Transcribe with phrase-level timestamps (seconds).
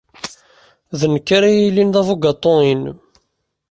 [0.99, 2.97] D nekk ara yilin d abugaṭu-inem.